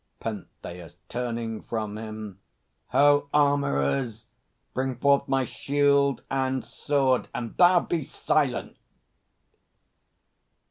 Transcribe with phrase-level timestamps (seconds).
[0.19, 2.39] PENTHEUS (turning from him).
[2.87, 4.25] Ho, armourers!
[4.73, 7.27] Bring forth my shield and sword!
[7.35, 8.77] And thou, be silent!